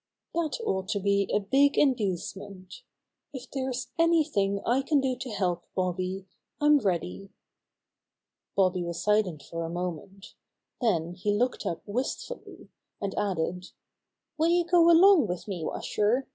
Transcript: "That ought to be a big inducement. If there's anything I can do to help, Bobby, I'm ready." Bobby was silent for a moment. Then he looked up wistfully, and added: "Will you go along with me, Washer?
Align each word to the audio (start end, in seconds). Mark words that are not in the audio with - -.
"That 0.33 0.57
ought 0.65 0.87
to 0.87 0.99
be 0.99 1.29
a 1.31 1.39
big 1.39 1.77
inducement. 1.77 2.81
If 3.33 3.51
there's 3.51 3.89
anything 3.99 4.59
I 4.65 4.81
can 4.81 4.99
do 4.99 5.15
to 5.17 5.29
help, 5.29 5.63
Bobby, 5.75 6.25
I'm 6.59 6.79
ready." 6.79 7.29
Bobby 8.55 8.83
was 8.83 8.99
silent 9.03 9.43
for 9.43 9.63
a 9.63 9.69
moment. 9.69 10.33
Then 10.81 11.13
he 11.13 11.31
looked 11.37 11.67
up 11.67 11.83
wistfully, 11.85 12.69
and 12.99 13.13
added: 13.13 13.69
"Will 14.39 14.49
you 14.49 14.65
go 14.65 14.89
along 14.89 15.27
with 15.27 15.47
me, 15.47 15.63
Washer? 15.63 16.27